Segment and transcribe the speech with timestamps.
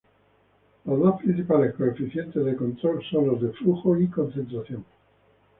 [0.85, 4.83] Los dos principales coeficientes de control son los de flujo y concentración.